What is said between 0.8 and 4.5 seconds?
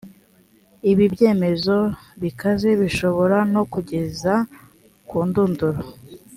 ibi ibyemezo bikaze bishobora no kugeza